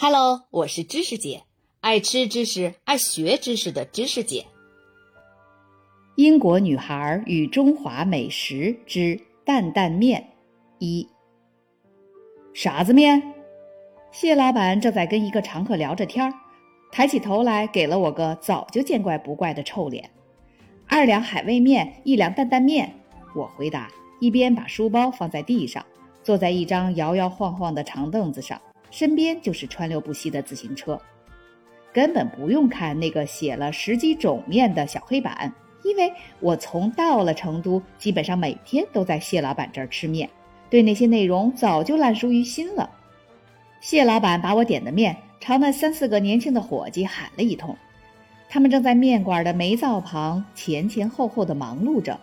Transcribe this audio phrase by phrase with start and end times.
[0.00, 1.42] Hello，我是知识姐，
[1.80, 4.46] 爱吃知识、爱学知识的知识姐。
[6.14, 10.24] 英国女孩与中华美食之担担面
[10.78, 11.08] 一。
[12.54, 13.20] 啥子面？
[14.12, 16.32] 谢老板正在跟一个常客聊着天儿，
[16.92, 20.08] 抬起头来给了我个早就见怪不怪的臭脸。
[20.86, 22.94] 二两海味面，一两担担面。
[23.34, 23.90] 我回答，
[24.20, 25.84] 一边把书包放在地上，
[26.22, 28.62] 坐在一张摇摇晃晃的长凳子上。
[28.90, 31.00] 身边就是川流不息的自行车，
[31.92, 35.52] 根本不用看那个写了十几种面的小黑板，
[35.84, 40.28] 因为我从到了成都，基本上每天都在谢老板这儿吃面，
[40.70, 42.90] 对那些内容早就烂熟于心了。
[43.80, 47.76] 谢老板把我点的面朝那三四个年轻的伙计喊了一通，
[48.48, 52.18] 他们正在面馆的煤灶旁前前后后的忙碌着，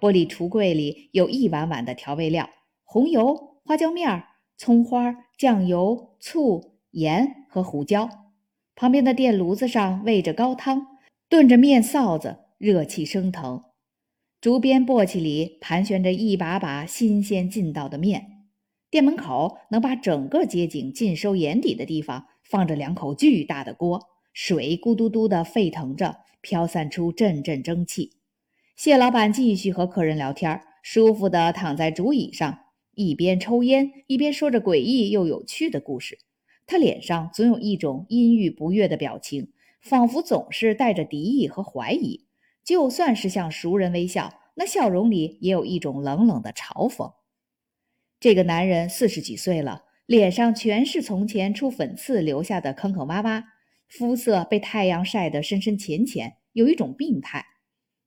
[0.00, 2.48] 玻璃橱柜里有一碗碗的调味料，
[2.84, 4.24] 红油、花椒面儿。
[4.58, 8.08] 葱花、酱油、醋、盐和胡椒，
[8.74, 13.62] 旁边的电炉子上煨着高汤，炖着面臊子，热气升腾。
[14.40, 18.48] 竹编簸箕里盘旋着一把把新鲜劲道的面。
[18.90, 28.14] 店门口能把整个街景尽收眼底的地方，放着两口巨大的锅，水咕嘟嘟的沸腾着，飘散出阵阵蒸汽。
[28.74, 32.58] 谢老板继续和客人聊天，舒服的躺在竹椅上。
[32.98, 36.18] 一边抽烟，一边说着诡异又有趣的故事。
[36.66, 42.26] 他脸上总有一种阴郁不悦的表情，仿佛总是带着敌意和怀疑。
[42.64, 47.12] 就算是向熟人微笑，那笑容里也有一种冷冷的嘲讽。
[48.18, 53.44] 这个男人四十几岁了，脸上全是从前出粉刺留下的坑坑洼洼，
[53.86, 57.46] 肤色被太阳晒得深深浅浅，有一种病态。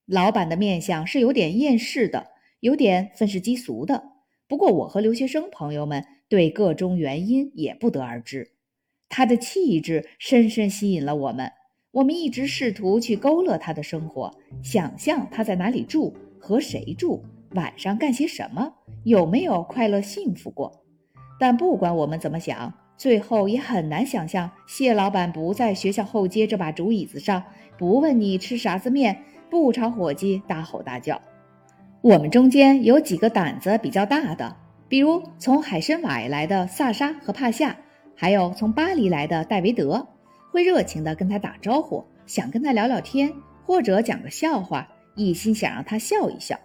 [0.06, 2.28] 老板的面相是有点厌世的，
[2.60, 4.04] 有点愤世嫉俗的。
[4.52, 8.50] 不过，我和留学生朋友们对个中原因也不得而知。
[9.08, 11.50] 他的气质深深吸引了我们，
[11.92, 14.30] 我们一直试图去勾勒他的生活，
[14.62, 18.74] 想象他在哪里住，和谁住，晚上干些什么，
[19.06, 20.84] 有没有快乐幸福过。
[21.40, 27.42] 但不管我们怎么想，最后也很难想象谢老板不在学校后街这把竹椅子上，
[27.78, 31.22] 不问你吃啥子面，不朝伙计大吼大叫。
[32.02, 34.56] 我们中间有几个胆子比较大的，
[34.90, 37.78] 比如从海参崴来的萨沙和帕夏，
[38.16, 40.08] 还有从巴黎来的戴维德，
[40.50, 43.32] 会热情地跟他打招呼，想跟他聊聊天，
[43.64, 46.60] 或者讲个笑话，一心想让他笑一笑。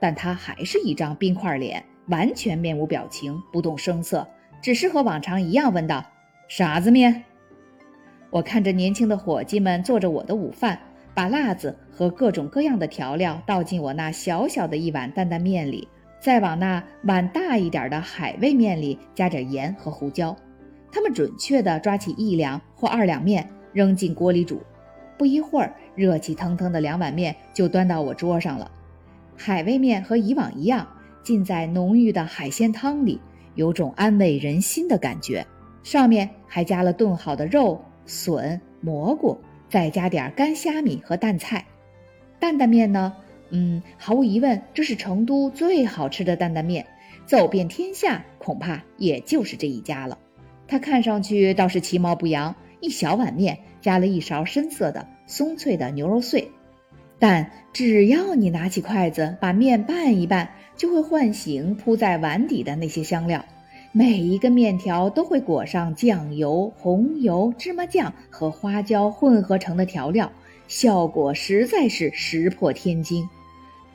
[0.00, 4.26] 但他还是一张冰块脸，完全面无表情，不动声色，
[4.60, 6.04] 只是和往常一样问道
[6.50, 7.22] ：“啥子面？”
[8.30, 10.76] 我看着年轻的伙计们做着我的午饭。
[11.14, 15.86] 把辣子和各种各样的调料倒进我那小小的一碗担担面里，
[16.20, 20.34] 再往那碗大一点的海味面里加点盐和胡椒。
[20.90, 24.62] 他们准确地抓起一两或二两面扔进锅里煮，
[25.18, 28.70] 不一会儿，热气腾腾的两碗面就端到我桌上了。
[29.36, 30.86] 海味面和以往一样，
[31.22, 33.20] 浸在浓郁的海鲜汤里，
[33.54, 35.46] 有种安慰人心的感觉。
[35.82, 39.38] 上面还加了炖好的肉、笋、蘑菇。
[39.72, 41.64] 再加点干虾米和淡菜，
[42.38, 43.16] 担担面呢？
[43.48, 46.84] 嗯，毫无疑问，这是成都最好吃的担担面，
[47.24, 50.18] 走遍天下恐怕也就是这一家了。
[50.68, 56.50] 它看上去倒是其貌不扬，一小碗面加了一勺深色的松脆的牛肉碎，
[57.18, 63.42] 但只要你拿起筷子把面拌一拌，就会唤醒铺在碗底的那些香料。
[63.94, 70.32] 每一个面条都会裹上酱油、红油、芝麻酱和花椒混合成的调料，
[70.66, 73.28] 效果实在是石破天惊。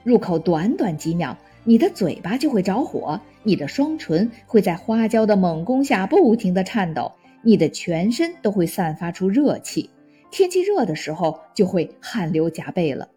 [0.03, 9.89] 入口短短几秒，你的嘴巴就会着火，你的双唇会在花椒的猛攻下不停地颤抖，你的全身都会散发出热气。
[10.29, 13.09] 天气热的时候，就会汗流浃背了。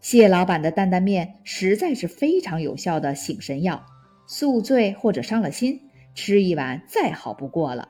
[0.00, 3.86] 谢老板的担担面实在是非常有效的醒神药。
[4.26, 5.80] 宿醉或者伤了心，
[6.14, 7.88] 吃一碗再好不过了。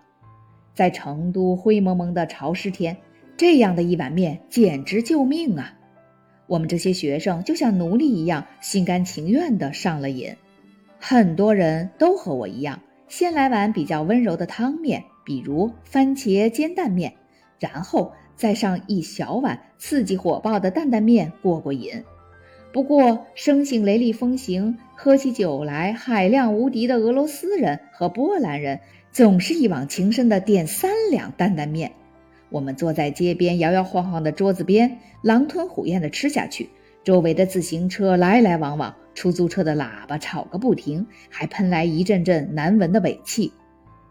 [0.74, 2.96] 在成都灰蒙蒙的潮湿天，
[3.36, 5.72] 这样的一碗面简直救命啊！
[6.46, 10.36] 我们这些学生就像奴隶一样，心甘情愿地上了瘾。
[10.98, 12.78] 很多人都和我一样，
[13.08, 17.12] 先来碗比较温柔的汤面，比如番茄煎蛋面，
[17.58, 22.02] 然后再上一小碗刺激火爆的担担面过过瘾。
[22.76, 28.80] 不过，生性雷厉风行、喝起酒来海量无敌的俄罗斯人和波兰人，
[29.12, 31.92] 总是一往情深的点三两担担面。
[32.50, 36.68] 我们坐在街边摇摇晃晃的桌子边，狼吞虎咽地吃下去。
[37.02, 43.54] 周围的自行车来来往往，出租车的喇叭吵个不停，还喷来一阵阵难闻的尾气。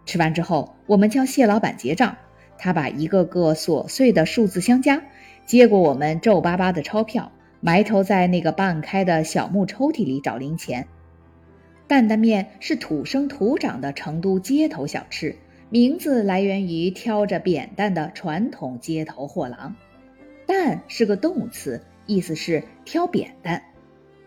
[0.07, 2.17] 吃完之后，我们叫谢老板结账，
[2.57, 5.03] 他把一个个琐碎的数字相加，
[5.45, 7.31] 接过我们皱巴巴的钞票，
[7.65, 10.85] 埋头在那个半开的小木抽屉里找零钱。
[11.87, 15.35] 担担面是土生土长的成都街头小吃，
[15.71, 19.75] 名字来源于挑着扁担的传统街头货郎。
[20.45, 23.63] 担是个动词，意思是挑扁担。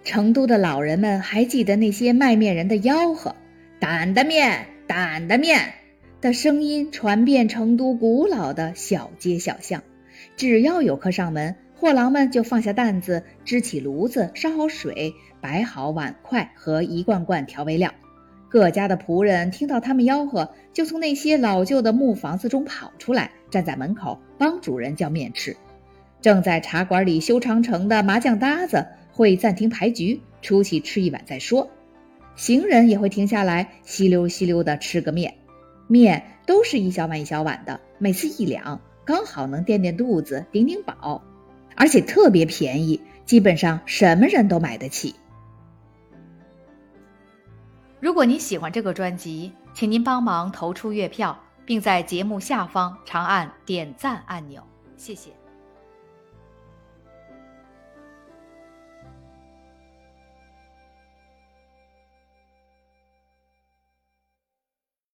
[0.03, 3.37] 成都的老人们还记得那些卖面人的吆喝
[3.79, 5.75] ：“担担面，担担面”
[6.21, 9.85] 的声音传遍成都古老的小街小巷。
[10.37, 15.15] 只要有客上门，货郎们就放下担子，支起炉子，烧好水。
[15.41, 17.95] 摆好碗筷和一罐罐调味料，
[18.49, 25.57] 各家的仆人听到他们吆喝，就从那些老旧的木房子中跑出来，站在门口帮主人叫面吃。
[26.21, 31.71] 正在茶馆里修长城的麻将搭子会暂停牌局，出去吃一碗再说。
[32.35, 35.35] 行人也会停下来，稀溜稀溜地吃个面。
[35.87, 41.23] 面都是一小碗一小碗的，每次一两，刚好能垫垫肚子，顶顶饱，
[41.79, 45.15] 而且特别便宜，基本上什么人都买得起。
[48.01, 54.61] 如果您喜欢这个专辑，请您帮忙投出月票，并在节目下方长按点赞按钮，
[54.97, 55.38] 谢谢。